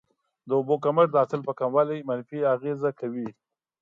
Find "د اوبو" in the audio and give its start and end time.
0.47-0.75